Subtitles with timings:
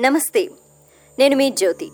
[0.00, 0.50] నమస్తే
[1.18, 1.90] నేను మీ జ్యోతి.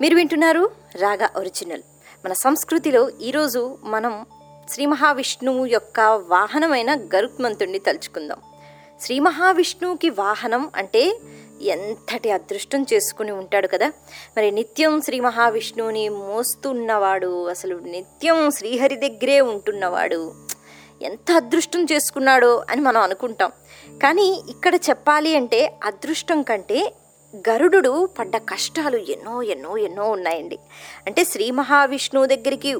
[0.00, 1.82] మీరు వింటున్నారు రాగా ఒరిజినల్.
[2.24, 4.26] మన సంస్కృతిలో ఈరోజు మనం
[4.70, 8.38] శ్రీ మహావిష్ణువు యొక్క వాహనమైన గరుత్మంతుణ్ణి తలుచుకుందాం.
[9.00, 11.16] శ్రీ మహావిష్ణువుకి వాహనం అంటే
[11.62, 13.86] ఎంతటి అదృష్టం చేసుకుని ఉంటాడు కదా?
[14.36, 20.34] మరి నిత్యం శ్రీ మహావిష్ణువుని మోస్తున్నవాడు అసలు నిత్యం శ్రీహరి దగ్గరే ఉంటున్నవాడు
[21.02, 23.52] ఎంత అదృష్టం చేసుకున్నాడో అని మనం అనుకుంటాం.
[24.02, 26.94] కానీ ఇక్కడ చెప్పాలి అంటే అదృష్టం కంటే
[27.36, 30.58] గరుడు పడ్డ కష్టాలు ఎన్నో ఎన్నో ఎన్నో ఉన్నాయండి.
[31.06, 32.72] అంటే శ్రీ మహావిష్ణువు దగ్గరికి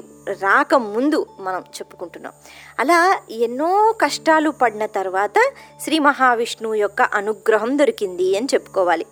[0.43, 2.33] రాకముందు మనం చెప్పుకుంటున్నాం.
[2.79, 9.05] అలా ఎన్నో కష్టాలు పడిన తర్వాత శ్రీ మహావిష్ణువు యొక్క అనుగ్రహం దొరికింది అని చెప్పుకోవాలి.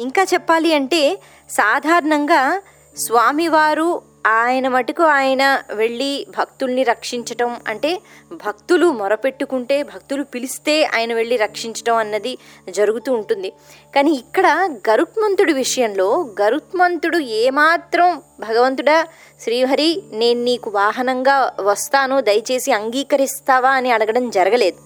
[0.00, 2.62] ఇంకా చెప్పాలి అంటే సాధారణంగా
[2.96, 8.00] స్వామివారు ఆయన మటుకు ఆయన వెళ్ళి భక్తుల్ని రక్షించటం అంటే
[8.32, 12.38] భక్తులు మొరపెట్టుకుంటే భక్తులు పిలిస్తే ఆయన వెళ్ళి రక్షించటం అన్నది
[12.68, 13.52] జరుగుతూ ఉంటుంది.
[13.96, 14.46] కానీ ఇక్కడ
[14.90, 19.06] గరుత్మంతుడి విషయంలో గరుత్మంతుడు ఏమాత్రం భగవంతుడా
[19.40, 24.78] శ్రీహరి నేను నీకు వాహనంగా వస్తాను దయచేసి అంగీకరిస్తావా అని అడగడం జరగలేదు.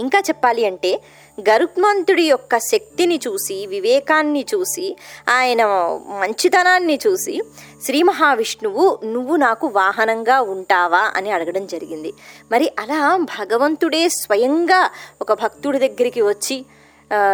[0.00, 1.00] ఇంకా చెప్పాలి అంటే
[1.40, 4.96] గరుత్మంతుడి యొక్క శక్తిని చూసి వివేకాన్ని చూసి
[5.28, 5.64] ఆయన
[6.08, 7.42] మంచితనాన్ని చూసి
[7.84, 11.12] శ్రీ మహావిష్ణువు నువ్వు నాకు వాహనంగా ఉంటావా?
[11.16, 12.12] అని అడగడం జరిగింది.
[12.52, 16.64] మరి అలా భగవంతుడే స్వయంగా ఒక భక్తుడి దగ్గరికి వచ్చి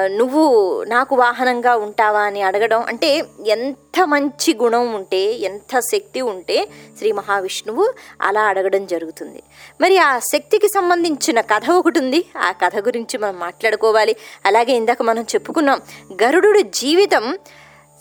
[0.07, 0.43] నువ్వు
[0.85, 6.69] నాకు వాహనంగా ఉంటావా అని అడగడం అంటే ఎంత మంచి గుణం ఉంటే ఎంత శక్తి ఉంటే
[6.99, 9.43] శ్రీ మహావిష్ణువు అలా అడగడం జరుగుతుంది.
[9.81, 12.25] మరి ఆ శక్తికి సంబంధించిన కథ ఒకటి ఉంది.
[12.39, 14.17] ఆ కథ గురించి మనం మాట్లాడుకోవాలి.
[14.47, 15.81] అలాగే ఇందాక మనం చెప్పుకున్నాం
[16.23, 17.39] గరుడు జీవితం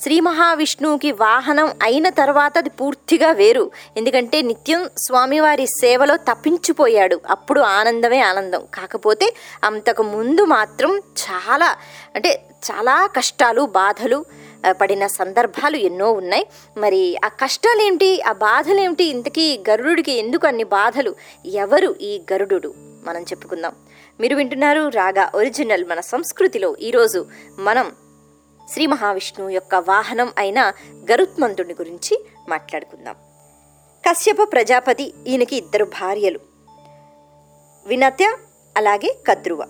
[0.02, 3.72] శ్రీ మహావిష్ణువుకి వాహనం అయిన తర్వాత అది పూర్తిగా వేరు.
[3.97, 8.64] ఎందుకంటే నిత్యం స్వామివారి సేవలో తప్పించిపోయాడు అప్పుడు ఆనందమే ఆనందం.
[8.73, 9.33] కాకపోతే
[9.64, 11.75] అంతకు ముందు మాత్రం చాలా
[12.16, 14.25] అంటే చాలా కష్టాలు బాధలు
[14.72, 16.47] పడిన సందర్భాలు ఎన్నో ఉన్నాయి.
[16.78, 21.16] మరి ఆ కష్టాలు ఏంటి ఆ బాధలేమిటి ఇంతకీ గరుడుకి ఎందుకు అన్ని బాధలు?
[21.45, 22.74] ఎవరు ఈ గరుడు
[23.06, 23.74] మనం చెప్పుకుందాం.
[24.19, 26.75] మీరు వింటున్నారు రాగా ఒరిజినల్ మన సంస్కృతిలో.
[26.81, 27.25] ఈరోజు
[27.59, 27.91] మనం
[28.69, 30.74] శ్రీ మహావిష్ణువు యొక్క వాహనం అయిన
[31.12, 33.16] గరుత్మంతుడి గురించి మాట్లాడుకుందాం.
[34.09, 36.40] కశ్యప ప్రజాపతి ఈయనకి ఇద్దరు భార్యలు.
[37.85, 38.38] వినత
[38.78, 39.66] అలాగే కద్రువ.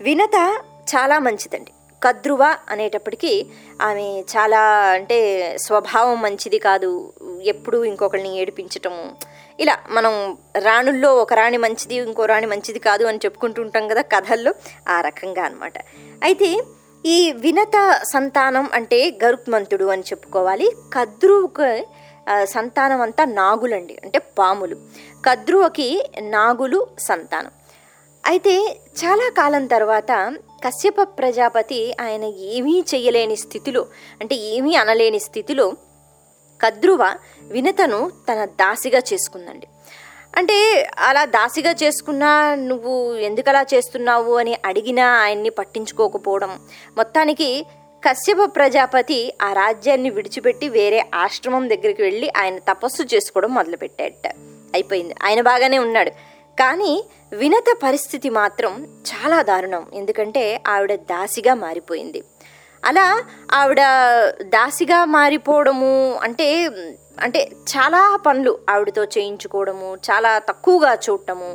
[0.00, 1.72] వినత చాలా మంచిదండి.
[2.02, 3.46] కద్రువ అనేటప్పటికీ
[3.82, 4.60] ఆమె చాలా
[4.92, 5.18] అంటే
[5.58, 7.12] స్వభావం మంచిది కాదు.
[7.42, 9.16] ఎప్పుడూ ఇంకొకరిని ఏడిపించటము
[9.60, 14.54] ఇలా మనం రాణుల్లో ఒక రాణి మంచిది ఇంకో రాణి మంచిది కాదు అని చెప్పుకుంటూ ఉంటాం కదా కథల్లో
[14.88, 15.72] ఆ రకంగా అనమాట
[16.22, 16.62] అయితే
[17.06, 20.70] ఈ వినత సంతానం అంటే గరుత్మంతుడు అని చెప్పుకోవాలి.
[20.92, 21.86] కద్రువుకి
[22.44, 24.76] సంతానం అంతా నాగులండి అంటే పాములు.
[25.26, 25.88] కద్రువకి
[26.20, 27.50] నాగులు సంతానం.
[28.26, 30.12] అయితే చాలా కాలం తర్వాత
[30.64, 33.86] కశ్యప ప్రజాపతి ఆయన ఏమీ చేయలేని స్థితిలో
[34.20, 35.72] అంటే ఏమీ అనలేని స్థితిలో
[36.60, 39.66] కద్రువ వినతను తన దాసిగా చేసుకుందండి.
[40.36, 46.58] అంటే అలా దాసిగా చేసుకున్నా నువ్వు ఎందుకు అలా చేస్తున్నావు అని అడిగినా ఆయన్ని పట్టించుకోకపోవడం.
[46.96, 47.66] మొత్తానికి
[48.08, 54.34] కశ్యప ప్రజాపతి ఆ రాజ్యాన్ని విడిచిపెట్టి వేరే ఆశ్రమం దగ్గరికి వెళ్ళి ఆయన తపస్సు చేసుకోవడం మొదలుపెట్టాట
[54.74, 55.14] అయిపోయింది.
[55.22, 56.10] ఆయన బాగానే ఉన్నాడు.
[56.58, 59.86] కానీ వినత పరిస్థితి మాత్రం చాలా దారుణం.
[59.94, 62.22] ఎందుకంటే ఆవిడ దాసిగా మారిపోయింది.
[62.84, 63.80] అలా ఆవిడ
[64.42, 66.70] దాసిగా మారిపోవడము అంటే
[67.18, 71.50] అంటే చాలా పనులు ఆవిడతో చేయించుకోవడము చాలా తక్కువగా చూడటము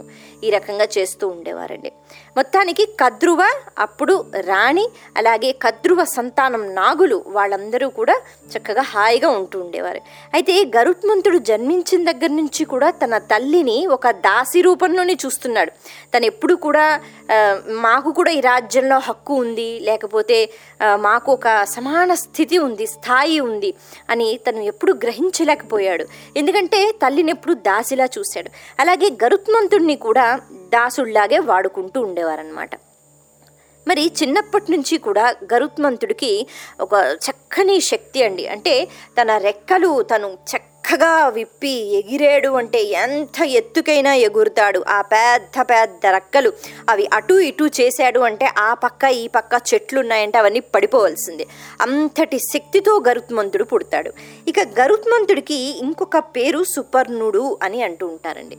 [0.45, 1.91] ఈ రకంగా చేస్తూ ఉండేవారండి.
[2.37, 3.41] మొత్తానికి కద్రువ
[3.85, 4.13] అప్పుడు
[4.49, 4.85] రాణి
[5.19, 8.15] అలాగే కద్రువ సంతానం నాగులు వాళ్ళందరూ కూడా
[8.53, 10.01] చక్కగా హాయిగా ఉంటూ ఉండేవారు.
[10.37, 15.73] అయితే గరుత్మంతుడు జన్మించిన దగ్గర నుంచి కూడా తన తల్లిని ఒక దాసి రూపంలోనే చూస్తున్నాడు.
[16.13, 16.85] తను ఎప్పుడు కూడా
[17.87, 20.37] మాకు కూడా ఈ రాజ్యంలో హక్కు ఉంది లేకపోతే
[21.07, 23.73] మాకు ఒక సమాన స్థితి ఉంది స్థాయి ఉంది
[24.13, 26.05] అని తను ఎప్పుడు గ్రహించలేకపోయాడు.
[26.41, 28.49] ఎందుకంటే తల్లిని ఎప్పుడు దాసిలా చూశాడు.
[28.83, 30.26] అలాగే గరుత్మంతుడిని కూడా
[30.73, 32.69] దాసుళ్ళాగే వాడుకుంటూ ఉండేవారనమాట
[33.87, 36.47] మరి చిన్నప్పటి నుంచి కూడా గరుత్మంతుడికి
[36.81, 38.47] ఒక చక్కని శక్తి అండి.
[38.47, 38.87] అంటే
[39.21, 44.85] తన రెక్కలు తను చక్కగా విప్పి ఎగిరేడు అంటే ఎంత ఎత్తుకైనా ఎగురుతాడు.
[44.87, 46.53] ఆ పెద్ద పెద్ద రెక్కలు
[46.89, 51.47] అవి అటు ఇటు చేశాడు అంటే ఆ పక్క ఈ పక్క చెట్లు ఉన్నాయంటే అవన్నీ పడిపోవలసిందే.
[51.81, 54.13] అంతటి శక్తితో గరుత్మంతుడు పుడతాడు.
[54.47, 58.57] ఇక గరుత్మంతుడికి ఇంకొక పేరు సుపర్ణుడు అని అంటూ ఉంటారండి.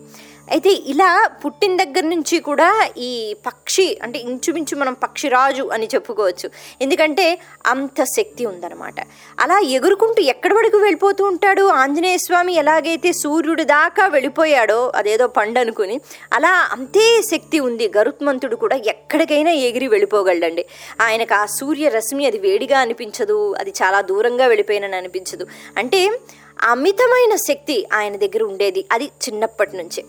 [0.50, 6.50] అయితే ఇలా పుట్టిన దగ్గర నుంచి కూడా ఈ పక్షి అంటే ఇంచుమించు మనం పక్షిరాజు అని చెప్పుకోవచ్చు.
[6.82, 8.94] ఎందుకంటే అంత శక్తి ఉందన్నమాట.
[9.40, 11.62] అలా ఎగురుకుంటూ ఎక్కడి వరకు వెళ్ళిపోతూ ఉంటాడు?
[11.62, 16.00] ఆంజనేయ స్వామి ఎలాగైతే సూర్యుడు దాకా వెళ్ళిపోయాడో అదేదో పండు అనుకుని
[16.32, 17.92] అలా అంతే శక్తి ఉంది.
[17.98, 20.66] గరుత్మంతుడు కూడా ఎక్కడికైనా ఎగిరి వెళ్ళిపోగలడండి.
[21.00, 25.46] ఆయనకు ఆ సూర్య రశ్మి అది వేడిగా అనిపించదు అది చాలా దూరంగా వెళ్ళిపోయినని అనిపించదు.
[25.76, 26.10] అంటే
[26.62, 30.04] అమితమైన శక్తి ఆయన దగ్గర ఉండేది అది చిన్నప్పటి నుంచే.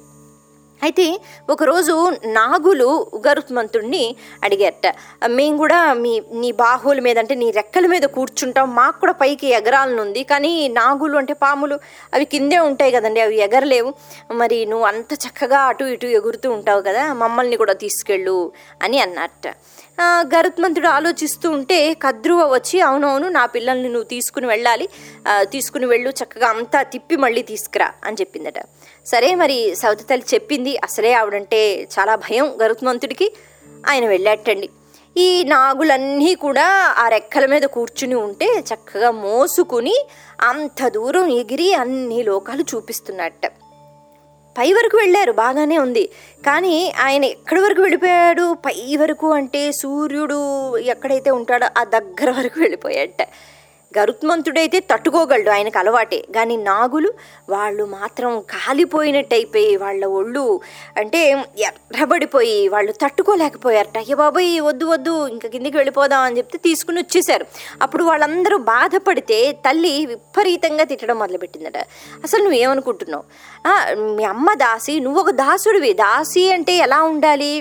[0.84, 1.06] అయితే
[1.50, 1.94] ఒకరోజు
[2.26, 2.90] నాగులు
[3.28, 4.04] గరుత్మంతుడిని
[4.44, 4.88] అడిగారట.
[5.28, 8.68] మేము కూడా మీ నీ బాహువుల మీద అంటే నీ రెక్కల మీద కూర్చుంటాం.
[8.76, 10.24] మాకు కూడా పైకి ఎగరాలనుంది.
[10.24, 11.78] కానీ నాగులు అంటే పాములు.
[12.14, 13.20] అవి కిందే ఉంటాయి కదండి.
[13.20, 13.92] అవి ఎగరలేవు.
[14.32, 17.14] మరి నువ్వు అంత చక్కగా అటు ఇటు ఎగురుతూ ఉంటావు కదా.
[17.14, 18.38] మమ్మల్ని కూడా తీసుకెళ్ళు
[18.82, 19.46] అని అన్నట్ట
[20.34, 24.86] గరుత్మంతుడు ఆలోచిస్తూ ఉంటే కద్రువ వచ్చి అవునవును నా పిల్లల్ని నువ్వు తీసుకుని వెళ్ళాలి.
[25.44, 26.10] తీసుకుని వెళ్ళు.
[26.10, 28.60] చక్కగా అంతా తిప్పి మళ్ళీ తీసుకురా అని చెప్పిందట.
[29.12, 30.78] సరే మరి సౌతి తల్లి చెప్పింది.
[30.78, 33.34] అసలే ఆవిడంటే చాలా భయం గరుత్మంతుడికి.
[33.90, 34.70] ఆయన వెళ్ళాటండి
[35.18, 40.08] ఈ నాగులన్నీ కూడా ఆ రెక్కల మీద కూర్చుని ఉంటే చక్కగా మోసుకుని
[40.42, 43.46] అంత దూరం ఎగిరి అన్ని లోకాలు చూపిస్తున్నట్ట.
[44.58, 46.10] పై వరకు వెళ్ళారు బాగానే ఉంది.
[46.46, 48.54] కానీ ఆయన ఎక్కడి వరకు వెళ్ళిపోయాడు?
[48.54, 50.40] పై వరకు అంటే సూర్యుడు
[50.78, 53.28] ఎక్కడైతే ఉంటాడో ఆ దగ్గర వరకు వెళ్ళిపోయాడట.
[53.98, 56.20] గరుత్మంతుడైతే తట్టుకోగలడు ఆయనకు అలవాటే.
[56.36, 57.10] కానీ నాగులు
[57.50, 60.44] వాళ్ళు మాత్రం కాలిపోయినట్టు అయిపోయి వాళ్ళ ఒళ్ళు
[60.98, 61.22] అంటే
[61.68, 63.98] ఎర్రబడిపోయి వాళ్ళు తట్టుకోలేకపోయారట.
[63.98, 67.46] అయ్య బాబాయ్ వద్దు వద్దు ఇంకా కిందికి వెళ్ళిపోదాం అని చెప్తే తీసుకుని వచ్చేసారు
[67.82, 71.78] అప్పుడు వాళ్ళందరూ బాధపడితే తల్లి విపరీతంగా తిట్టడం మొదలుపెట్టిందట.
[72.24, 73.26] అసలు నువ్వేమనుకుంటున్నావు
[74.18, 75.94] మీ అమ్మ దాసి నువ్వు ఒక దాసుడివి.
[76.06, 77.54] దాసి అంటే ఎలా ఉండాలి?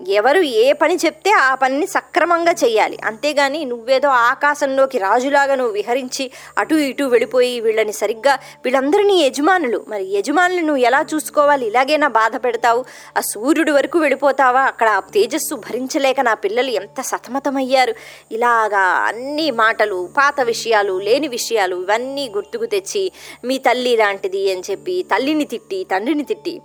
[0.00, 6.74] ఎవరు ఏ పని చెప్తే ఆ పనిని సక్రమంగా చేయాలి అంతేగాని నువ్వేదో ఆకాశంలోకి రాజులాగా నువ్వు విహరించి అటు
[6.74, 9.84] ఇటు వెళ్ళిపోయి వీళ్ళని సరిగ్గా వీళ్ళందరినీ యజమానులు.
[9.88, 11.66] మరి యజమానులు నువ్వు ఎలా చూసుకోవాలి?
[11.66, 12.84] ఇలాగైనా బాధ పెడతావు?
[13.16, 14.62] ఆ సూర్యుడి వరకు వెళ్ళిపోతావా?
[14.62, 17.94] అక్కడ ఆ తేజస్సు భరించలేక నా పిల్లలు ఎంత సతమతమయ్యారు?
[18.32, 23.12] ఇలాగా అన్ని మాటలు పాత విషయాలు లేని విషయాలు ఇవన్నీ గుర్తుకు తెచ్చి
[23.44, 26.60] మీ తల్లి లాంటిది అని చెప్పి తల్లిని తిట్టి తండ్రిని తిట్టి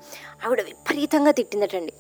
[0.46, 1.94] ఆవిడ విపరీతంగా తిట్టిందటండి.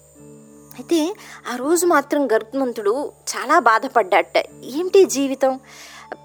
[0.80, 1.14] అయితే
[1.54, 4.38] ఆ రోజు మాత్రం గరుత్మంతుడు చాలా బాధపడ్డాట.
[4.64, 5.60] ఏంటి జీవితం?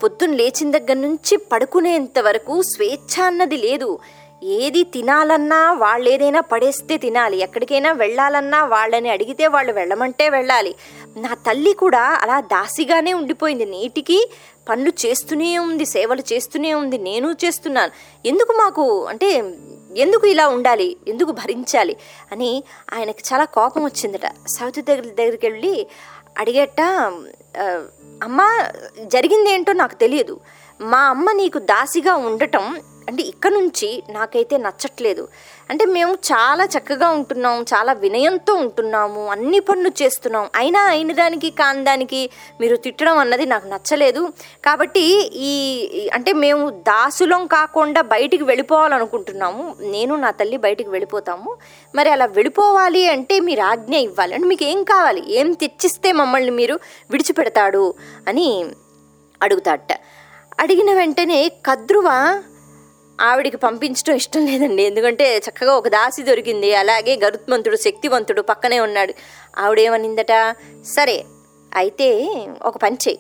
[0.03, 3.99] పొద్దున్న లేచిన దగ్గర నుంచి పడుకునేంత వరకు స్వేచ్ఛ అన్నది లేదు.
[4.43, 7.43] ఏది తినాలన్నా వాళ్ళు ఏదైనా పడేస్తే తినాలి.
[7.43, 10.75] ఎక్కడికైనా వెళ్ళాలన్నా వాళ్ళని అడిగితే వాళ్ళు వెళ్ళమంటే వెళ్ళాలి.
[11.17, 13.65] నా తల్లి కూడా అలా దాసిగానే ఉండిపోయింది.
[13.65, 14.31] నేటికి
[14.69, 16.99] పనులు చేస్తూనే ఉంది సేవలు చేస్తూనే ఉంది.
[16.99, 17.93] నేను చేస్తున్నాను.
[18.27, 19.43] ఎందుకు మాకు అంటే
[19.97, 20.97] ఎందుకు ఇలా ఉండాలి?
[21.09, 21.97] ఎందుకు భరించాలి?
[22.33, 22.65] అని
[22.95, 24.49] ఆయనకి చాలా కోపం వచ్చిందట.
[24.49, 25.87] సౌతి దగ్గర దగ్గరికి వెళ్ళి
[26.39, 26.81] అడిగేట
[28.23, 28.69] అమ్మ
[29.03, 30.41] జరిగింది ఏంటో నాకు తెలియదు.
[30.81, 35.29] మా అమ్మ నీకు దాసిగా ఉండటం అంటే ఇక్కడ నుంచి నాకైతే నచ్చట్లేదు.
[35.71, 40.51] అంటే మేము చాలా చక్కగా ఉంటున్నాం చాలా వినయంతో ఉంటున్నాము అన్ని పనులు చేస్తున్నాం.
[40.55, 42.31] అయినా అయిన దానికి కాని దానికి
[42.61, 44.33] మీరు తిట్టడం అన్నది నాకు నచ్చలేదు.
[44.65, 45.05] కాబట్టి
[45.37, 45.53] ఈ
[46.15, 49.77] అంటే మేము దాసులం కాకుండా బయటికి వెళ్ళిపోవాలనుకుంటున్నాము.
[49.81, 51.57] నేను నా తల్లి బయటికి వెళ్ళిపోతాము.
[51.95, 55.35] మరి అలా వెళ్ళిపోవాలి అంటే మీరు ఆజ్ఞ ఇవ్వాలి అంటే మీకు ఏం కావాలి?
[55.35, 56.81] ఏం తెచ్చిస్తే మమ్మల్ని మీరు
[57.11, 57.95] విడిచిపెడతాడు
[58.29, 58.67] అని
[59.43, 59.93] అడుగుతాట
[60.61, 62.09] అడిగిన వెంటనే కద్రువ
[63.21, 64.83] ఆవిడికి పంపించడం ఇష్టం లేదండి.
[64.83, 66.75] ఎందుకంటే చక్కగా ఒక దాసి దొరికింది.
[66.75, 69.15] అలాగే గరుత్మంతుడు శక్తివంతుడు పక్కనే ఉన్నాడు.
[69.59, 70.55] ఆవిడేమనిందట?
[70.87, 71.25] సరే
[71.75, 73.19] అయితే ఒక పని చేయి.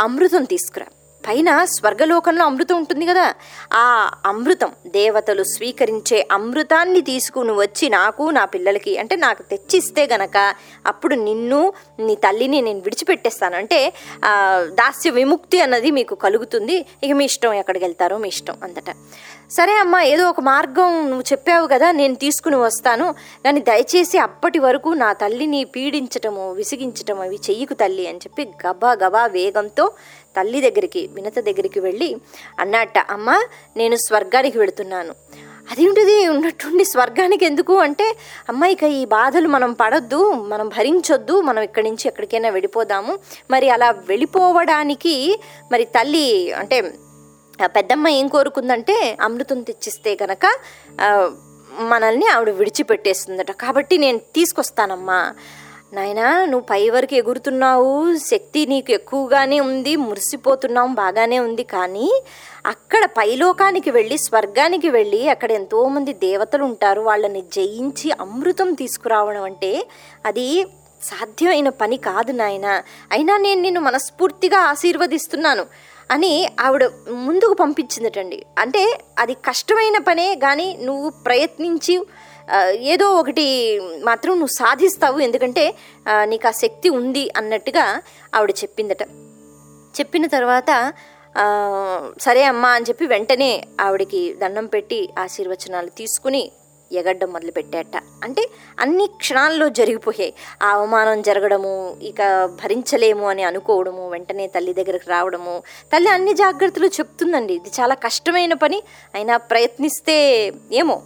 [0.00, 0.86] అమృతం తీసుకురా.
[1.26, 3.26] పైన స్వర్గలోకంలో అమృతం ఉంటుంది కదా.
[3.72, 3.84] ఆ
[4.26, 10.36] అమృతం దేవతలు స్వీకరించే అమృతాన్ని తీసుకుని వచ్చి నాకు నా పిల్లలకి అంటే నాకు తెచ్చిస్తే గనక
[10.86, 11.60] అప్పుడు నిన్ను
[12.06, 13.56] నీ తల్లిని నేను విడిచిపెట్టేస్తాను.
[13.56, 13.80] అంటే
[14.80, 16.76] దాస్య విముక్తి అన్నది మీకు కలుగుతుంది.
[17.04, 18.90] ఇక మీ ఇష్టం ఎక్కడికి వెళ్తారో మీ ఇష్టం అంతట.
[19.56, 23.06] సరే అమ్మా ఏదో ఒక మార్గం నువ్వు చెప్పావు కదా నేను తీసుకుని వస్తాను.
[23.44, 29.22] కానీ దయచేసి అప్పటి వరకు నా తల్లిని పీడించటము విసిగించటము అవి చెయ్యకు తల్లి అని చెప్పి గబా గబా
[29.36, 29.84] వేగంతో
[30.36, 32.10] తల్లి దగ్గరికి వినత దగ్గరికి వెళ్ళి
[32.58, 33.30] అన్నట్ట అమ్మ
[33.76, 35.14] నేను స్వర్గానికి వెళుతున్నాను.
[35.72, 36.16] అదేంటిది?
[36.28, 37.74] ఉన్నట్టుండి స్వర్గానికి ఎందుకు?
[37.78, 38.06] అంటే
[38.48, 43.18] అమ్మ ఇక ఈ బాధలు మనం పడొద్దు మనం భరించొద్దు మనం ఇక్కడి నుంచి ఎక్కడికైనా వెళ్ళిపోదాము.
[43.50, 45.14] మరి అలా వెళ్ళిపోవడానికి
[45.72, 46.78] మరి తల్లి అంటే
[47.66, 50.46] పెద్దమ్మ ఏం కోరుకుందంటే అమృతం తెచ్చిస్తే గనక
[51.90, 53.52] మనల్ని ఆవిడ విడిచిపెట్టేస్తుందట.
[53.52, 55.20] కాబట్టి నేను తీసుకొస్తానమ్మా.
[55.94, 58.16] నాయనా నువ్వు పై వరకు ఎగురుతున్నావు.
[58.16, 59.96] శక్తి నీకు ఎక్కువగానే ఉంది.
[59.96, 61.62] మురిసిపోతున్నావు బాగానే ఉంది.
[61.62, 62.22] కానీ
[62.66, 67.00] అక్కడ పైలోకానికి వెళ్ళి స్వర్గానికి వెళ్ళి అక్కడ ఎంతోమంది దేవతలు ఉంటారు.
[67.00, 69.86] వాళ్ళని జయించి అమృతం తీసుకురావడం అంటే
[70.26, 70.66] అది
[71.02, 72.82] సాధ్యమైన పని కాదు నాయన.
[73.12, 75.66] అయినా నేను నిన్ను మనస్ఫూర్తిగా ఆశీర్వదిస్తున్నాను
[76.10, 78.42] అని ఆవిడ ముందుకు పంపించిందటండి.
[78.58, 81.94] అంటే అది కష్టమైన పనే కానీ నువ్వు ప్రయత్నించి.
[82.92, 83.46] ఏదో ఒకటి
[84.04, 85.64] మాత్రం నువ్వు సాధిస్తావు ఎందుకంటే
[86.24, 88.02] నీకు ఆ శక్తి ఉంది అన్నట్టుగా
[88.34, 89.02] ఆవిడ చెప్పిందట.
[89.98, 90.70] చెప్పిన తర్వాత
[92.20, 96.42] సరే అమ్మా అని చెప్పి వెంటనే ఆవిడకి దండం పెట్టి ఆశీర్వచనాలు తీసుకుని
[96.92, 97.96] ఎగడ్డం మొదలుపెట్టాట.
[98.24, 98.42] అంటే
[98.80, 100.34] అన్ని క్షణాల్లో జరిగిపోయాయి.
[100.62, 105.62] ఆ అవమానం జరగడము ఇక భరించలేము అని అనుకోవడము వెంటనే తల్లి దగ్గరకు రావడము.
[105.92, 107.54] తల్లి అన్ని జాగ్రత్తలు చెప్తుందండి.
[107.54, 108.82] ఇది చాలా కష్టమైన పని
[109.14, 111.02] అయినా ప్రయత్నిస్తే ఏమో.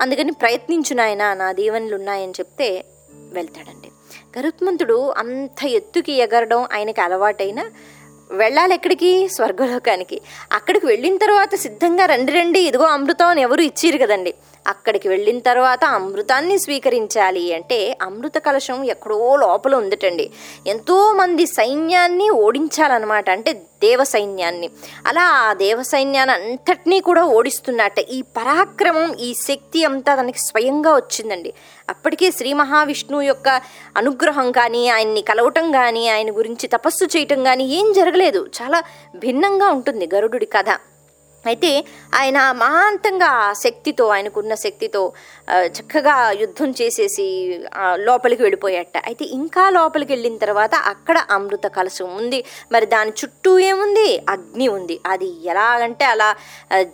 [0.00, 2.84] అందుకని ప్రయత్నించునాయన నా దీవెనలు ఉన్నాయని చెప్తే
[3.32, 3.90] వెళ్తాడండి.
[4.38, 7.70] గరుత్మంతుడు అంత ఎత్తుకి ఎగరడం ఆయనకి అలవాటైన
[8.30, 9.28] వెళ్ళాలి ఎక్కడికి?
[9.28, 10.20] స్వర్గలోకానికి.
[10.52, 14.34] అక్కడికి వెళ్ళిన తర్వాత సిద్ధంగా రండి రండి ఇదిగో అమృతం అని ఎవరు ఇచ్చిరు కదండి.
[14.66, 20.30] అక్కడికి వెళ్ళిన తర్వాత అమృతాన్ని స్వీకరించాలి అంటే అమృత కలశం ఎక్కడో లోపల ఉందటండి.
[20.66, 24.70] ఎంతోమంది సైన్యాన్ని ఓడించాలన్నమాట అంటే దేవ సైన్యాన్ని.
[25.06, 27.98] అలా ఆ దేవ సైన్యాన్ని అంతటినీ కూడా ఓడిస్తున్నట్ట.
[27.98, 31.54] ఈ పరాక్రమం ఈ శక్తి అంతా తనకి స్వయంగా వచ్చిందండి.
[31.88, 33.60] అప్పటికే శ్రీ మహావిష్ణువు యొక్క
[33.96, 38.46] అనుగ్రహం కానీ ఆయన్ని కలవటం కానీ ఆయన గురించి తపస్సు చేయటం కానీ ఏం జరగలేదు.
[38.62, 38.82] చాలా
[39.16, 40.93] భిన్నంగా ఉంటుంది గరుడుడి కథ.
[41.46, 41.70] అయితే
[42.14, 43.30] ఆయన మహాంతంగా
[43.64, 45.02] శక్తితో ఆయనకున్న శక్తితో
[45.76, 47.26] చక్కగా యుద్ధం చేసేసి
[48.08, 48.96] లోపలికి వెళ్ళిపోయాట.
[49.06, 52.40] అయితే ఇంకా లోపలికి వెళ్ళిన తర్వాత అక్కడ అమృత కలశం ఉంది.
[52.72, 54.08] మరి దాని చుట్టూ ఏముంది?
[54.28, 54.96] అగ్ని ఉంది.
[55.06, 56.28] అది ఎలాగంటే అలా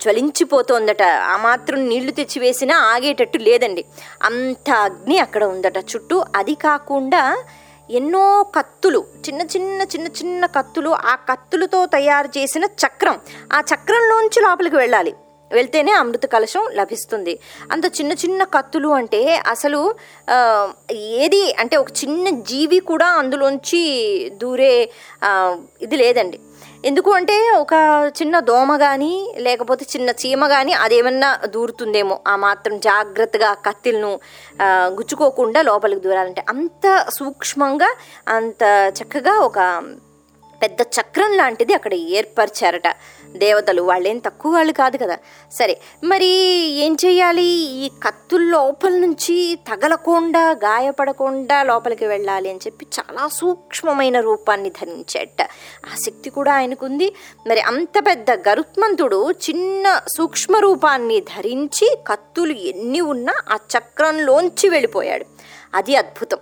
[0.03, 1.03] జ్వలించిపోతోందట.
[1.33, 3.85] ఆ మాత్రం నీళ్ళు తెచ్చి వేసినా ఆగేటట్టు లేదండి.
[4.23, 5.79] అంత అగ్ని అక్కడ ఉందట.
[5.93, 7.23] చుట్టూ అది కాకుండా
[7.91, 13.21] ఎన్నో కత్తులు చిన్న చిన్న చిన్న చిన్న కత్తులు ఆ కత్తులతో తయారు చేసిన చక్రం.
[13.53, 15.15] ఆ చక్రంలోంచి లోపలికి వెళ్ళాలి.
[15.53, 17.35] వెళ్తేనే అమృత కలశం లభిస్తుంది.
[17.73, 19.81] అంత చిన్న చిన్న కత్తులు అంటే అసలు
[21.23, 23.83] ఏది అంటే ఒక చిన్న జీవి కూడా అందులోంచి
[24.43, 24.75] దూరే
[25.87, 26.41] ఇది లేదండి.
[26.89, 27.75] ఎందుకు అంటే ఒక
[28.19, 29.15] చిన్న దోమ కానీ
[29.47, 32.17] లేకపోతే చిన్న చీమ కానీ అదేమన్నా దూరుతుందేమో.
[32.27, 34.13] ఆ మాత్రం జాగ్రత్తగా కత్తిలను
[34.99, 36.45] గుచ్చుకోకుండా లోపలికి దూరాలంటే.
[36.49, 36.87] అంత
[37.19, 37.91] సూక్ష్మంగా
[38.37, 38.63] అంత
[38.99, 39.59] చక్కగా ఒక
[40.63, 42.89] పెద్ద చక్రం లాంటిది అక్కడ ఏర్పరిచారట.
[43.37, 45.19] దేవతలు వాళ్ళేం తక్కువ వాళ్ళు కాదు కదా.
[45.53, 46.27] సరే మరి
[46.71, 47.43] ఏం చేయాలి
[47.85, 55.43] ఈ కత్తుల లోపల నుంచి తగలకుండా గాయపడకుండా లోపలికి వెళ్ళాలి అని చెప్పి చాలా సూక్ష్మమైన రూపాన్ని ధరించేట.
[55.93, 57.15] ఆ శక్తి కూడా ఆయనకుంది.
[57.47, 65.25] మరి అంత పెద్ద గరుత్మంతుడు చిన్న సూక్ష్మ రూపాన్ని ధరించి కత్తులు ఎన్ని ఉన్నా ఆ చక్రంలోంచి వెళ్ళిపోయాడు.
[65.75, 66.39] అది అద్భుతం.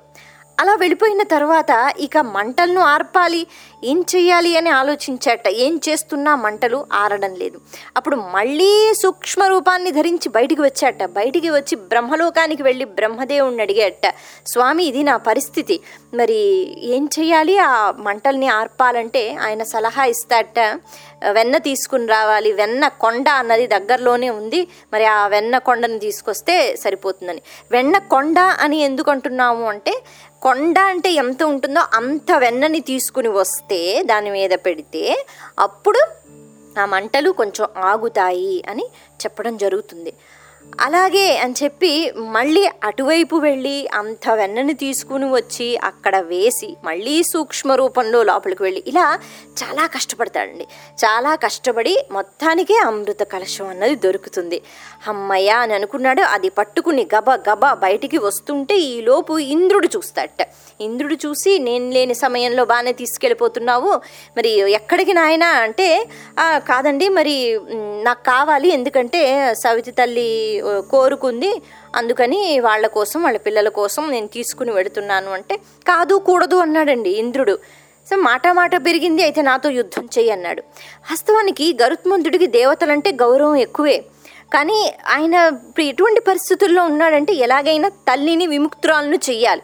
[0.59, 3.47] అలా వెళ్ళిపోయిన తర్వాత ఇక మంటలను ఆర్పాలి
[3.85, 5.49] ఏం చెయ్యాలి అని ఆలోచించాట.
[5.49, 7.61] ఏం చేస్తున్నా మంటలు ఆరడం లేదు.
[7.97, 11.05] అప్పుడు మళ్ళీ సూక్ష్మ రూపాన్ని ధరించి బయటికి వచ్చాట.
[11.05, 14.15] బయటికి వచ్చి బ్రహ్మలోకానికి వెళ్ళి బ్రహ్మదేవుణ్ణి అడిగాట.
[14.47, 15.81] స్వామి ఇది నా పరిస్థితి.
[16.15, 16.37] మరి
[16.87, 17.59] ఏం చెయ్యాలి?
[17.59, 20.61] ఆ మంటల్ని ఆర్పాలంటే ఆయన సలహా ఇస్తాట.
[21.31, 22.53] వెన్న తీసుకుని రావాలి.
[22.53, 24.69] వెన్న కొండ అన్నది దగ్గరలోనే ఉంది.
[24.93, 27.43] మరి ఆ వెన్న కొండను తీసుకొస్తే సరిపోతుందని.
[27.71, 30.03] వెన్న కొండ అని ఎందుకు అంటున్నాము అంటే
[30.43, 35.27] కొండ అంటే ఎంత ఉంటుందో అంత వెన్నని తీసుకుని వస్తే దాని మీద పెడితే
[35.59, 36.01] అప్పుడు
[36.79, 38.85] ఆ మంటలు కొంచెం ఆగుతాయి అని
[39.21, 40.15] చెప్పడం జరుగుతుంది.
[40.81, 48.23] అలాగే అని చెప్పి మళ్ళీ అటువైపు వెళ్ళి అంత వెన్నని తీసుకుని వచ్చి అక్కడ వేసి మళ్ళీ సూక్ష్మ రూపంలో
[48.23, 49.19] లోపలికి వెళ్ళి ఇలా
[49.63, 50.67] చాలా కష్టపడతాడండి.
[51.05, 54.61] చాలా కష్టపడి మొత్తానికే అమృత కలశం అన్నది దొరుకుతుంది.
[55.07, 56.23] అమ్మయ్య అని అనుకున్నాడు.
[56.23, 60.49] అది పట్టుకుని గబ గబ బయటికి వస్తుంటే ఈలోపు ఇంద్రుడు చూస్తాడట.
[60.81, 63.93] ఇంద్రుడు చూసి నేను లేని సమయంలో బాగానే తీసుకెళ్ళిపోతున్నావు.
[64.37, 65.45] మరి ఎక్కడికి నాయన?
[65.45, 66.09] అంటే
[66.41, 67.37] కాదండి మరి
[68.03, 68.69] నాకు కావాలి.
[68.69, 70.29] ఎందుకంటే సవితి తల్లి
[70.91, 71.51] కోరుకుంది.
[71.97, 75.57] అందుకని వాళ్ళ కోసం వాళ్ళ పిల్లల కోసం నేను తీసుకుని వెడుతున్నాను అంటే
[75.89, 77.59] కాదు కూడదు అన్నాడండి ఇంద్రుడు.
[78.11, 80.63] సో మాట మాట పెరిగింది అయితే నాతో యుద్ధం చెయ్యి అన్నాడు.
[81.11, 83.99] వాస్తవానికి గరుత్మంతుడికి దేవతలంటే గౌరవం ఎక్కువే.
[84.55, 84.79] కానీ
[85.09, 85.35] ఆయన
[85.69, 89.63] ఇప్పుడు ఎటువంటి పరిస్థితుల్లో ఉన్నాడంటే ఎలాగైనా తల్లిని విముక్తురాలను చెయ్యాలి.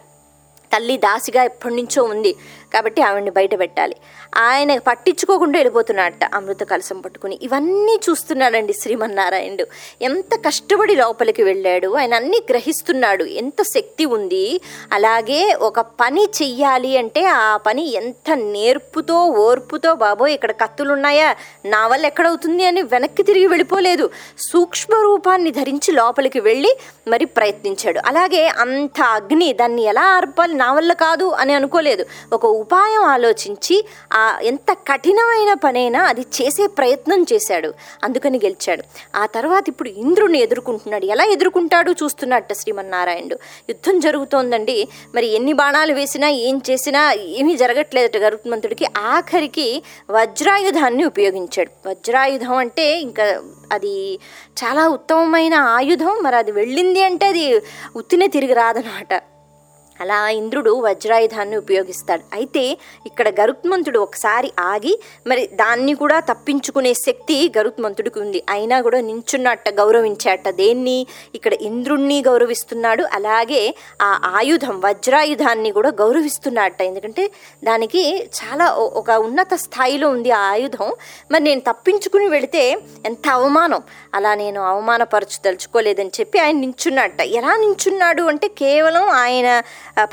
[0.73, 2.37] తల్లి దాసిగా ఎప్పటి నుంచో ఉంది.
[2.75, 3.97] కాబట్టి ఆవిడ్ని బయట పెట్టాలి.
[4.37, 7.39] ఆయన పట్టించుకోకుండా వెళ్ళిపోతున్నాడట అమృత కలసం పట్టుకుని.
[7.43, 9.67] ఇవన్నీ చూస్తున్నాడండి శ్రీమన్నారాయణుడు.
[10.03, 11.97] ఎంత కష్టపడి లోపలికి వెళ్ళాడు.
[11.97, 13.25] ఆయన అన్ని గ్రహిస్తున్నాడు.
[13.25, 14.61] ఎంత శక్తి ఉంది.
[14.93, 21.87] అలాగే ఒక పని చెయ్యాలి అంటే ఆ పని ఎంత నేర్పుతో ఓర్పుతో బాబోయ్ ఇక్కడ కత్తులు ఉన్నాయా నా
[21.87, 22.65] వల్ల ఎక్కడవుతుంది?
[22.65, 24.11] అని వెనక్కి తిరిగి వెళ్ళిపోలేదు.
[24.39, 26.77] సూక్ష్మ రూపాన్ని ధరించి లోపలికి వెళ్ళి
[27.09, 28.01] మరి ప్రయత్నించాడు.
[28.07, 32.07] అలాగే అంత అగ్ని దాన్ని ఎలా అర్పాలి నా వల్ల కాదు అని అనుకోలేదు.
[32.33, 37.75] ఒక ఉపాయం ఆలోచించి ఆ ఎంత కఠినమైన పనైనా అది చేసే ప్రయత్నం చేశాడు.
[38.05, 38.83] అందుకని గెలిచాడు.
[39.17, 41.05] ఆ తర్వాత ఇప్పుడు ఇంద్రుడిని ఎదుర్కొంటున్నాడు.
[41.05, 43.35] ఎలా ఎదుర్కొంటాడు చూస్తున్నట్ట శ్రీమన్నారాయణుడు.
[43.69, 44.89] యుద్ధం జరుగుతోందండి.
[45.15, 48.87] మరి ఎన్ని బాణాలు వేసినా ఏం చేసినా ఏమీ జరగట్లేదట గరుత్మంతుడికి.
[48.97, 51.89] ఆఖరికి వజ్రాయుధాన్ని ఉపయోగించాడు.
[51.89, 53.43] వజ్రాయుధం అంటే ఇంకా
[53.73, 54.19] అది
[54.65, 56.19] చాలా ఉత్తమమైన ఆయుధం.
[56.23, 57.63] మరి అది వెళ్ళింది అంటే అది
[57.97, 59.34] ఉత్తినే తిరిగి రాదనమాట
[60.01, 62.23] అలా ఇంద్రుడు వజ్రాయుధాన్ని ఉపయోగిస్తాడు.
[62.33, 68.43] అయితే ఇక్కడ గరుత్మంతుడు ఒకసారి ఆగి మరి దాన్ని కూడా తప్పించుకునే శక్తి గరుత్మంతుడికి ఉంది.
[68.51, 71.07] అయినా కూడా నించున్నట్ట గౌరవించాట దేన్ని?
[71.35, 73.05] ఇక్కడ ఇంద్రుణ్ణి గౌరవిస్తున్నాడు.
[73.13, 77.31] అలాగే ఆ ఆయుధం వజ్రాయుధాన్ని కూడా గౌరవిస్తున్నట్ట ఎందుకంటే
[77.65, 80.93] దానికి చాలా ఒక ఉన్నత స్థాయిలో ఉంది ఆ ఆయుధం.
[81.31, 83.83] మరి నేను తప్పించుకుని వెళితే ఎంత అవమానం?
[84.15, 87.21] అలా నేను అవమానపరచదలుచుకోలేదని చెప్పి ఆయన నించున్నట్ట.
[87.21, 89.63] ఎలా నించున్నాడు అంటే కేవలం ఆయన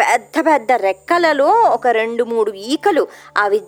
[0.01, 3.03] పెద్ద పెద్ద రెక్కలలో ఒక రెండు మూడు ఈకలు
[3.37, 3.59] అవి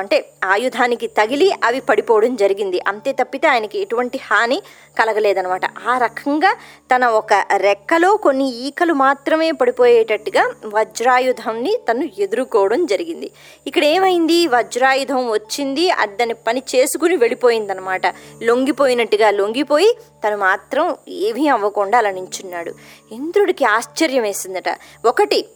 [0.00, 2.78] అంటే ఆయుధానికి తగిలి అవి పడిపోవడం జరిగింది.
[2.86, 4.58] అంతే తప్పితే ఆయనకి ఎటువంటి హాని
[4.98, 6.52] కలగలేదనమాట ఆ రకంగా
[6.92, 7.32] తన ఒక
[7.66, 10.44] రెక్కలో కొన్ని ఈకలు మాత్రమే పడిపోయేటట్టుగా
[10.74, 13.30] వజ్రాయుధంని తను ఎదుర్కోవడం జరిగింది.
[13.66, 14.38] ఇక్కడ ఏమైంది?
[14.46, 18.06] వజ్రాయుధం వచ్చింది అద్దని పని చేసుకుని వెళ్ళిపోయిందనమాట
[18.48, 19.90] లొంగిపోయినట్టుగా లొంగిపోయి
[20.26, 22.74] తను మాత్రం ఏమీ అవ్వకుండా అలా నించున్నాడు.
[23.12, 24.64] ఇంద్రుడికి ఆశ్చర్యం వేసిందట.
[25.04, 25.48] ఒకటి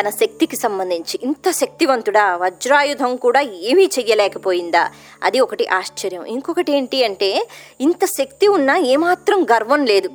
[0.00, 4.90] తన శక్తికి సంబంధించి ఇంత శక్తివంతుడా వజ్రాయుధం కూడా ఏమీ చెయ్యలేకపోయిందా?
[5.22, 6.24] అది ఒకటి ఆశ్చర్యం.
[6.24, 7.48] ఇంకొకటి ఏంటి అంటే
[7.80, 10.10] ఇంత శక్తి ఉన్నా ఏమాత్రం గర్వం లేదు.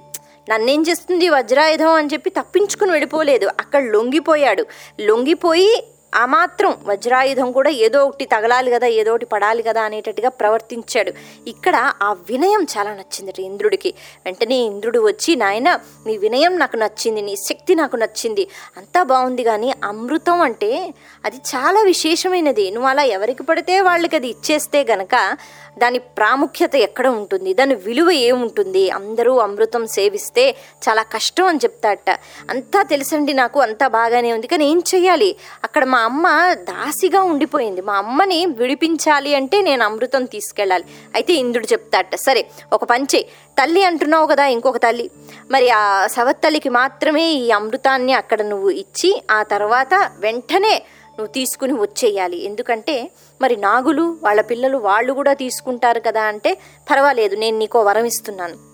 [0.50, 3.50] నన్నేం చేస్తుంది వజ్రాయుధం అని చెప్పి తప్పించుకుని వెళ్ళిపోలేదు.
[3.60, 4.66] అక్కడ లొంగిపోయాడు.
[5.00, 11.12] లొంగిపోయి ఆ మాత్రం వజ్రాయుధం కూడా ఏదో ఒకటి తగలాలి కదా ఏదో ఒకటి పడాలి కదా అనేటట్టుగా ప్రవర్తించాడు.
[11.48, 13.94] ఇక్కడ ఆ వినయం చాలా నచ్చింది ఇంద్రుడికి.
[14.26, 18.48] వెంటనే ఇంద్రుడు వచ్చి నాయన నీ వినయం నాకు నచ్చింది నీ శక్తి నాకు నచ్చింది.
[18.78, 20.94] అంతా బాగుంది కానీ అమృతం అంటే
[21.26, 22.72] అది చాలా విశేషమైనది.
[22.72, 25.38] నువ్వు అలా ఎవరికి పడితే వాళ్ళకి అది ఇచ్చేస్తే గనక
[25.78, 27.54] దాని ప్రాముఖ్యత ఎక్కడ ఉంటుంది?
[27.54, 28.90] దాని విలువ ఏముంటుంది?
[28.90, 30.56] అందరూ అమృతం సేవిస్తే
[30.90, 32.10] చాలా కష్టం అని చెప్తాట
[32.50, 34.48] అంతా తెలుసండి నాకు అంతా బాగానే ఉంది.
[34.48, 35.36] కానీ ఏం చెయ్యాలి?
[35.64, 37.82] అక్కడ మా అమ్మ దాసిగా ఉండిపోయింది.
[37.82, 40.86] మా అమ్మని విడిపించాలి అంటే నేను అమృతం తీసుకెళ్ళాలి.
[41.16, 42.44] అయితే ఇంద్రుడు చెప్తాట సరే
[42.74, 43.22] ఒక పంచే
[43.60, 45.12] తల్లి అంటున్నావు కదా ఇంకొక తల్లి.
[45.52, 50.76] మరి ఆ సవత్తల్లికి మాత్రమే ఈ అమృతాన్ని అక్కడ నువ్వు ఇచ్చి ఆ తర్వాత వెంటనే
[51.18, 52.46] నువ్వు తీసుకుని వచ్చేయాలి.
[52.46, 56.58] ఎందుకంటే మరి నాగులు వాళ్ళ పిల్లలు వాళ్ళు కూడా తీసుకుంటారు కదా అంటే
[56.92, 58.72] పర్వాలేదు నేను నీకో వరం ఇస్తున్నాను.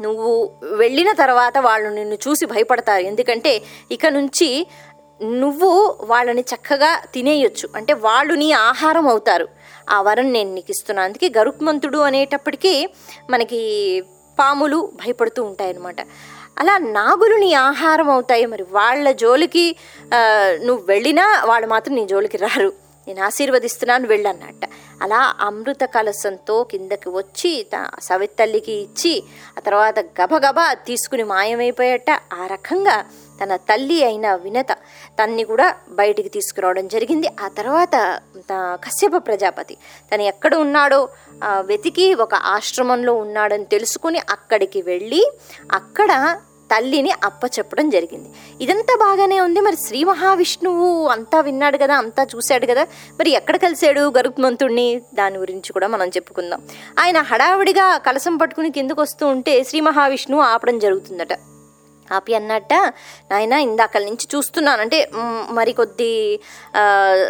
[0.00, 3.02] నువ్వు వెళ్ళిన తర్వాత వాళ్ళు నిన్ను చూసి భయపడతారు.
[3.02, 4.66] ఎందుకంటే ఇక నుంచి
[5.22, 7.68] నువ్వు వాళ్ళని చక్కగా తినేయొచ్చు.
[7.76, 9.48] అంటే వాళ్ళు నీ ఆహారం అవుతారు.
[9.90, 12.88] ఆ వరం నేను నీకు ఇస్తున్నాను అందుకే గరుక్మంతుడు అనేటప్పటికీ
[13.30, 14.02] మనకి
[14.38, 15.96] పాములు భయపడుతూ ఉంటాయన్నమాట.
[16.58, 18.46] అలా నాగులు నీ ఆహారం అవుతాయి.
[18.46, 19.76] మరి వాళ్ళ జోలికి
[20.64, 22.72] నువ్వు వెళ్ళినా వాళ్ళు మాత్రం నీ జోలికి రారు.
[23.08, 24.70] నేను ఆశీర్వదిస్తున్నాను వెళ్ళన్నట్ట.
[25.02, 29.24] అలా అమృత కలసంతో కిందకి వచ్చి త- సవితల్లికి ఇచ్చి
[29.58, 32.10] ఆ తర్వాత గబగబా తీసుకుని మాయమైపోయేట.
[32.10, 33.04] ఆ రకంగా
[33.40, 34.72] తన తల్లి అయిన వినత
[35.20, 37.28] తన్ని కూడా బయటికి తీసుకురావడం జరిగింది.
[37.44, 37.96] ఆ తర్వాత
[38.84, 39.76] కశ్యప ప్రజాపతి
[40.12, 41.00] తను ఎక్కడ ఉన్నాడో
[41.44, 45.22] వెతికి ఒక ఆశ్రమంలో ఉన్నాడని తెలుసుకుని అక్కడికి వెళ్ళి
[45.72, 46.12] అక్కడ
[46.70, 48.28] తల్లిని అప్పచెప్పడం జరిగింది.
[48.64, 49.60] ఇదంతా బాగానే ఉంది.
[49.60, 52.84] మరి శ్రీ మహావిష్ణువు అంతా విన్నాడు కదా అంతా చూశాడు కదా
[53.18, 54.88] మరి ఎక్కడ కలిశాడు గరుత్మంతుణ్ణి?
[55.14, 56.62] దాని గురించి కూడా మనం చెప్పుకుందాం.
[56.98, 61.34] ఆయన హడావిడిగా కలసం పట్టుకుని కిందకు వస్తూ ఉంటే శ్రీ మహావిష్ణువు ఆపడం జరుగుతుందట.
[62.12, 62.72] ఆపి అన్నట్ట
[63.30, 64.80] నాయన ఇందాకల నుంచి చూస్తున్నాను.
[64.80, 64.98] అంటే
[65.50, 66.40] మరి కొద్ది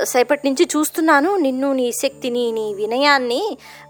[0.03, 3.43] సేపటి నుంచి చూస్తున్నాను నిన్ను నీ శక్తిని నీ వినయాన్ని.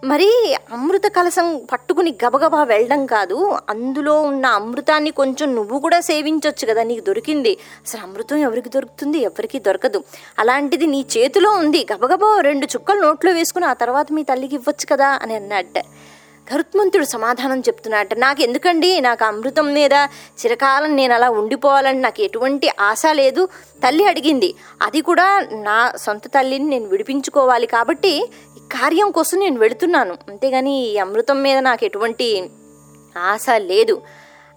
[0.05, 0.31] మరి
[0.72, 3.38] అమృత కలసం పట్టుకుని గబగబా వెళ్ళడం కాదు.
[3.70, 7.53] అందులో ఉన్న అమృతాన్ని కొంచెం నువ్వు కూడా సేవించవచ్చు కదా నీకు దొరికింది.
[7.87, 9.18] అసలు అమృతం ఎవరికి దొరుకుతుంది?
[9.18, 10.05] ఎవరికి దొరకదు.
[10.38, 11.87] అలాంటిది నీ చేతిలో ఉంది.
[11.92, 15.79] గబగబా రెండు చుక్కలు నోట్లో వేసుకుని ఆ తర్వాత మీ తల్లికి ఇవ్వచ్చు కదా అని అన్నట్ట.
[16.55, 18.15] గరుత్మంతుడు సమాధానం చెప్తున్నాడట.
[18.15, 19.93] నాకు ఎందుకండి నాకు అమృతం మీద
[20.41, 23.49] చిరకాలం నేను అలా ఉండిపోవాలని నాకు ఎటువంటి ఆశ లేదు.
[23.87, 24.55] తల్లి అడిగింది.
[24.83, 30.17] అది కూడా నా సొంత తల్లిని నేను విడిపించుకోవాలి కాబట్టి ఈ కార్యం కోసం నేను వెళుతున్నాను.
[30.29, 32.51] అంతేగాని ఈ అమృతం మీద నాకు ఎటువంటి
[33.19, 34.03] ఆశ లేదు.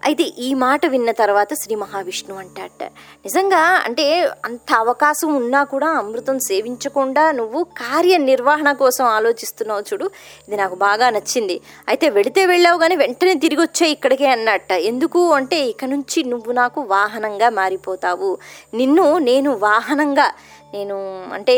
[0.04, 2.82] అయితే ఈ మాట విన్న తర్వాత శ్రీ మహావిష్ణు అంటాట
[3.26, 4.04] నిజంగా అంటే
[4.44, 10.06] అంత అవకాశం ఉన్నా కూడా అమృతం సేవించకుండా నువ్వు కార్యనిర్వహణ కోసం ఆలోచిస్తున్నావు చూడు.
[10.48, 11.60] ఇది నాకు బాగా నచ్చింది.
[11.88, 14.72] అయితే వెళితే వెళ్ళావు కానీ వెంటనే తిరిగి వచ్చే ఇక్కడికే అన్నట్ట.
[14.72, 18.38] ఎందుకు అంటే ఇక నుంచి నువ్వు నాకు వాహనంగా మారిపోతావు.
[18.74, 20.28] నిన్ను నేను వాహనంగా
[20.74, 20.96] నేను
[21.32, 21.56] అంటే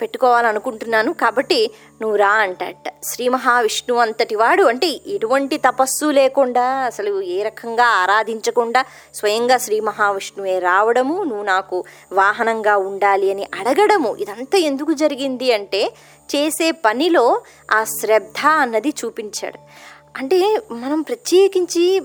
[0.00, 1.60] పెట్టుకోవాలనుకుంటున్నాను కాబట్టి
[2.02, 8.82] నువ్వు రా అంటట శ్రీ మహావిష్ణు అంతటి వాడు అంటే ఎటువంటి తపస్సు లేకుండా అసలు ఏ రకంగా ఆరాధించకుండా
[9.14, 11.78] స్వయంగా శ్రీ మహావిష్ణువే రావడము నువ్వు నాకు
[12.12, 15.82] వాహనంగా ఉండాలి అని అడగడము ఇదంతా ఎందుకు జరిగింది అంటే
[16.28, 17.26] చేసే పనిలో
[17.72, 19.58] ఆ శ్రద్ధ అన్నది చూపించాడు.
[20.18, 22.00] అంటే మనం ప్రత్యేకించి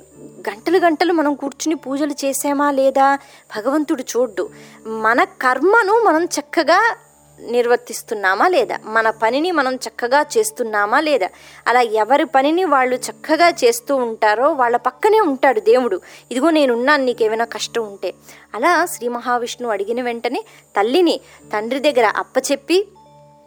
[0.49, 3.15] గంటలు గంటలు మనం కూర్చుని పూజలు చేసామా లేదా
[3.57, 4.49] భగవంతుడు చూడ్డు
[4.87, 6.95] మన కర్మను మనం చక్కగా
[7.39, 11.29] నిర్వర్తిస్తున్నామా లేదా మన పనిని మనం చక్కగా చేస్తున్నామా లేదా
[11.67, 16.01] అలా ఎవరి పనిని వాళ్ళు చక్కగా చేస్తూ ఉంటారో వాళ్ళ పక్కనే ఉంటాడు దేవుడు.
[16.31, 18.13] ఇదిగో నేనున్నాను నీకేమైనా కష్టం ఉంటే.
[18.55, 20.45] అలా శ్రీ మహావిష్ణువు అడిగిన వెంటనే
[20.77, 21.19] తల్లిని
[21.53, 22.87] తండ్రి దగ్గర అప్పచెప్పి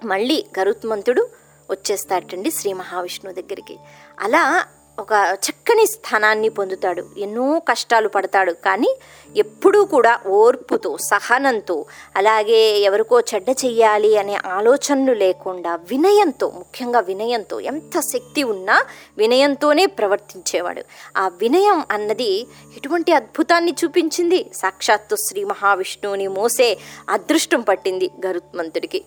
[0.04, 1.28] మళ్ళీ గరుత్మంతుడు
[1.70, 3.76] వచ్చేస్తాడండి శ్రీ మహావిష్ణువు దగ్గరికి.
[4.20, 4.66] అలా
[4.98, 7.06] ఒక చక్కని స్థానాన్ని పొందుతాడు.
[7.18, 8.52] ఎన్నో కష్టాలు పడతాడు.
[8.52, 8.96] కానీ
[9.36, 11.84] ఎప్పుడూ కూడా ఓర్పుతో సహనంతో
[12.16, 18.84] అలాగే ఎవరికో చెడ్డ చెయ్యాలి అనే ఆలోచనలు లేకుండా వినయంతో ముఖ్యంగా వినయంతో ఎంత శక్తి ఉన్నా
[19.18, 20.82] వినయంతోనే ప్రవర్తించేవాడు.
[21.16, 24.50] ఆ వినయం అన్నది ఎటువంటి అద్భుతాన్ని చూపించింది?
[24.54, 29.04] సాక్షాత్తు శ్రీ మహావిష్ణువుని మోసే అదృష్టం పట్టింది గరుత్మంతుడికి.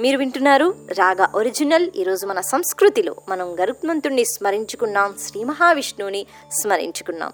[0.00, 1.90] మీరు వింటున్నారు రాగా ఒరిజినల్.
[1.96, 6.26] ఈరోజు మన సంస్కృతిలో మనం గరుత్మంతుణ్ణి స్మరించుకున్నాం శ్రీ మహావిష్ణువుని
[6.60, 7.32] స్మరించుకున్నాం.